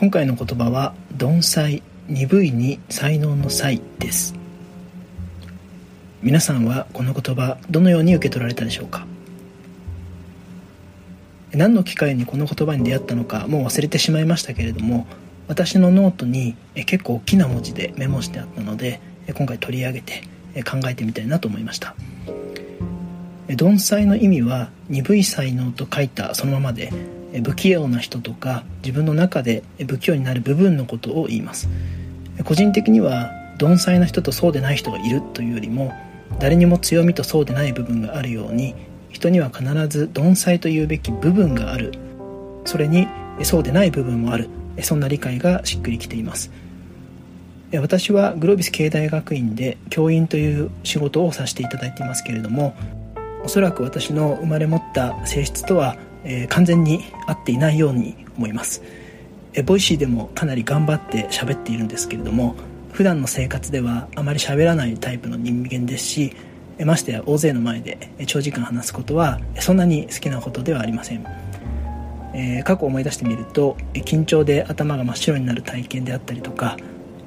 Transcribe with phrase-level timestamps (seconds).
[0.00, 4.32] 今回の言葉は鈍才鈍いに才能の才です。
[6.22, 9.08] 皆さんはこの言葉どのように受け取られたでしょうか？
[11.50, 15.04] 何の機会にこの言葉に出会ったのかもう忘れてしまいましたけれども
[15.48, 16.54] 私のノートに
[16.86, 19.00] 結構大きな文字でメモしてあったので
[19.34, 20.22] 今回取り上げて
[20.62, 21.96] 考えてみたいなと思いました。
[23.48, 26.92] 鈍才の意味は鈍い才能と書いたそのままで
[27.42, 31.68] 不器用な人とか自分の中で不器用になる部分のことを言います。
[32.44, 35.92] 個人的には鈍才な人とそうでない人がいるというよりも
[36.38, 38.74] 誰にも強みとそうでない部分があるように
[39.10, 41.92] 人には必ず鈍才というべき部分がある。
[42.64, 43.08] それに
[43.42, 44.48] そうでない部分もある。
[44.82, 46.50] そんな理解がしっくりきています。
[47.76, 52.74] 私はグロービス経済学院で教員という仕事をさせていただいていますけれども
[53.44, 58.82] おそらく私の生まれ持った性質とはえー、完全に合っていないように思います、
[59.52, 62.54] えー、ボイシーでもかなり頑張って喋っているんですけれども
[62.92, 66.36] 普段の生活ではあまり喋らないタイプの人間ですし
[66.84, 71.24] ましてや大勢の前で長時間話すことはそんなに好きなことではありません、
[72.34, 76.76] えー、過去を思い出してみると緊張で頭が真っ白になる体験であったりとか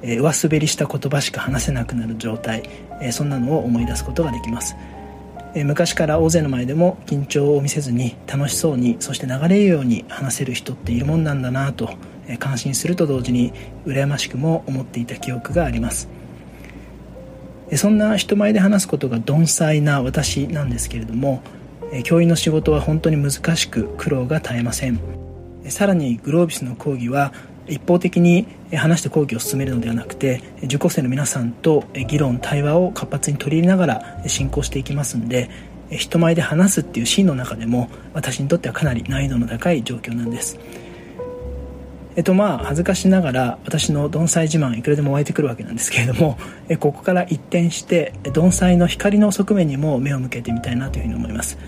[0.02, 2.68] 上滑りした言葉しか話せなくなる状態
[3.12, 4.74] そんなのを思い出すことができます。
[5.54, 11.90] 昔から大勢の前でも緊張を見せずに楽しそうにそして流れるように話せる人っているもんなんだなと
[12.38, 13.52] 感心すると同時に
[13.84, 16.08] 羨ましくも思っていた記憶があります。
[17.76, 21.42] そんな人前で話すことが鈍才な私なんですけれども
[22.04, 25.00] 教員の仕事は本当に難しく苦労が絶えません。
[25.68, 27.32] さらにグロービスの講義は
[27.68, 35.50] 一方的に話して講義を進めるのではなくて受講生の皆さんと議論対話を活発に取り入れながら進行していきますんで
[35.90, 40.58] 人前で話すっていうシーンの中でも私にとってはかなり難易度の高い状況なんです。
[42.14, 46.36] えっとまあ恥ずかしながら私の盆栽自慢いくらでも湧いてくるわけなんですけれども
[46.78, 51.58] ここから一転して盆栽の光の側面にも目を向けてみたいなというふうに思います。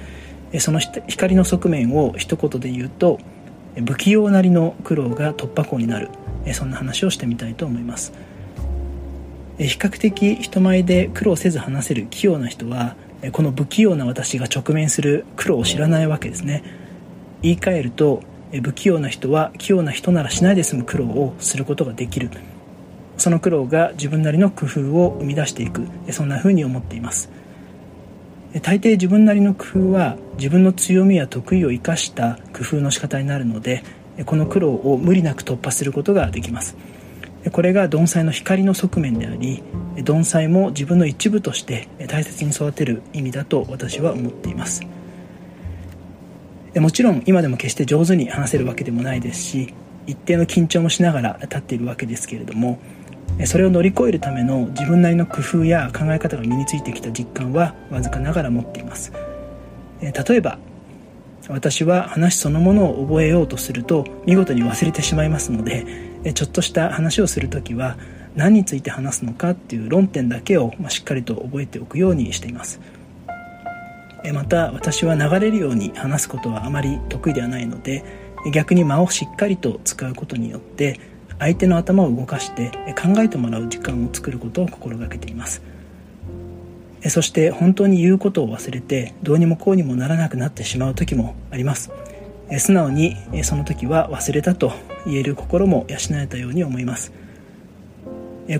[0.58, 3.18] その光の側面を一言で言うと
[3.82, 6.10] 不器用なりの苦労が突破口になる。
[6.52, 8.12] そんな話をしてみたいと思います。
[9.58, 12.96] 比較的人前で苦労せず話せる器用な人は
[13.32, 16.62] この不器用な私が直面する苦労を知らないわけですね。
[17.40, 18.22] 言い換えると
[18.62, 22.30] 不器用な人は器用な人ならしないで済む苦労をすることができる。
[23.16, 25.86] その苦労が自分なりの工夫を生み出していく。
[26.10, 27.30] そんな風に思っています。
[28.62, 33.82] 大抵自分なりの工夫は自分の強みや得意を生かした工夫の仕方になるので
[34.26, 36.76] この苦労を無理なく突破することができます。
[37.52, 39.62] これが盆栽の光の側面であり
[40.04, 44.82] 盆栽も自分の一部として大切に育てる意味だと私は思っています。
[46.76, 49.74] もちろん今でも決して上手に話せるわけでもないですし
[50.06, 52.78] 一定の緊張もしながら立っているわけですけれども
[53.46, 59.12] それを乗り越えるための自分なりの工夫や考え方が身についてきた実感はわずかながら持っています。
[60.00, 60.58] 例えば
[61.48, 65.86] 私は話そのものを覚えようとすると見事に忘れてしまいますので
[66.34, 67.96] ちょっとした話をする時は
[68.34, 72.80] 何について話すのかっていう論点だけをしっかりと覚えておくようにしています。
[74.32, 78.02] また私は流れるように話すことはあまり得意ではないので
[78.52, 80.98] 逆に間をしっかりと使うことによって
[81.38, 85.62] 相手の頭を動かして考えてもらう時間を作ることを心がけています。
[87.08, 91.90] そして本当に言うことを忘れてどうにもこうにもならなくなってしまう時もあります。
[92.58, 94.72] 素直にその時は忘れたと
[95.06, 97.12] 言える心も養えたように思います。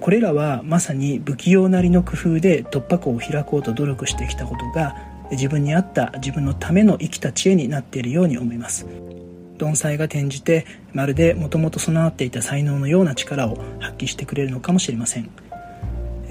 [0.01, 4.97] これらはまさに不器用なりの工夫で突破口を開こうと努力してきたことが
[5.31, 8.87] 自分に合った自分のための生きた知恵になっているように思います。
[9.59, 15.31] 盆栽が転じてまるでもともと備わっていた才能のような力を発揮してくれるのかもしれません。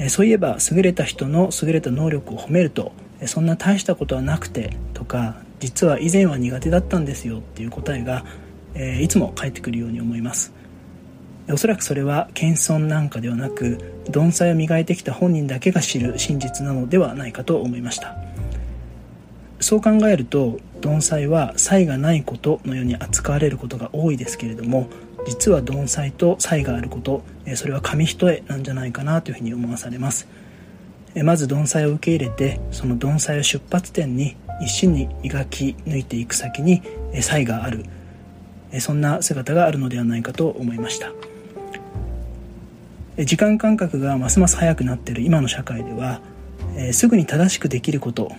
[0.09, 2.93] そういえば優れた人の優れた能力を褒めると
[3.25, 8.25] そんな大したことはなくてとか実は以前は苦手だったんですよっていう答えが
[8.99, 10.51] いつも返ってくるように思います。
[11.49, 13.77] おそらくそれは謙遜なんかではなく
[14.11, 18.15] 盆栽を磨いてきた本人だけが知る真実なのではないかと思いました。
[19.59, 24.89] そう考えると盆栽は才がないことのように扱われることが多いですけれども
[25.25, 27.23] 実は盆栽と才があること
[27.55, 30.27] それは紙一重なんじゃないかなというふうに思わされます。
[31.15, 36.81] まず盆栽を受け入れてその盆栽を出発点に一心に磨き抜いていく先に
[37.21, 37.85] 才がある。
[38.79, 41.11] そんな姿があるのではないかと思いました。
[43.23, 46.19] 時間感覚がますます早くなっている今の社会では
[46.91, 48.31] すぐに正しくできること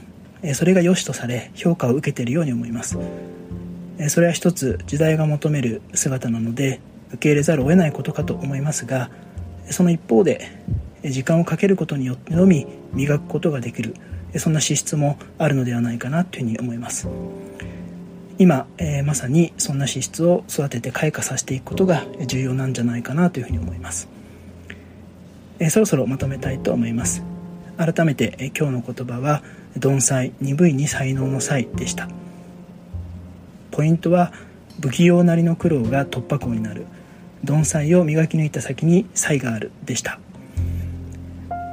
[0.53, 2.99] それが良しとされ評価を受けているように思います。
[4.09, 9.11] それは一つ時代が求める姿なので受け入れざるを得ないことかと思いますが
[9.71, 10.51] その一方で
[11.05, 13.95] 時間をかけることによってのみ磨くことができる
[14.37, 17.09] そんな資質もあるのではないかなというふうに思います。
[18.37, 24.09] 今、え、まさにそんな資質を育てて開花させていくことが重要なんじゃないかなというふうに思います、
[25.61, 27.34] え、そろそろまとめたいと思います。
[27.77, 29.43] 改めて、今日の言葉は
[29.77, 32.09] 鈍才鈍いに才能の才でした。
[33.71, 34.33] ポイントは
[34.81, 36.87] 不器用なりの苦労が突破口になる。
[37.43, 40.19] 鈍才を磨き抜いた先に才があるでした。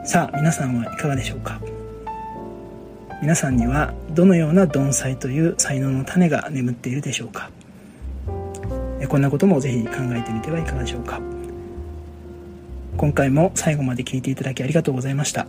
[0.04, 1.62] さあ皆さんはいかがでしょうか？
[3.22, 7.52] 皆さんにはどのような鈍才という才能の種が眠っているでしょうか？
[9.08, 11.22] こんなこともぜひ考えてみてはいかがでしょうか？
[12.98, 15.46] 今回も最後まで聞いていただきありがとうございました。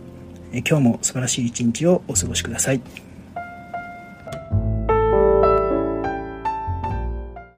[0.61, 2.81] 今日も素晴らしい一日をお過ごしください。